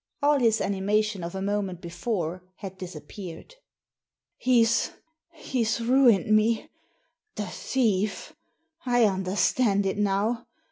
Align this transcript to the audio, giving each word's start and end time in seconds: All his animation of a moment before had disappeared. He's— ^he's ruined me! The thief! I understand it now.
All 0.23 0.39
his 0.39 0.61
animation 0.61 1.23
of 1.23 1.35
a 1.35 1.43
moment 1.43 1.79
before 1.79 2.43
had 2.55 2.75
disappeared. 2.79 3.53
He's— 4.35 4.93
^he's 5.45 5.79
ruined 5.79 6.35
me! 6.35 6.71
The 7.35 7.45
thief! 7.45 8.35
I 8.83 9.03
understand 9.05 9.85
it 9.85 9.99
now. 9.99 10.47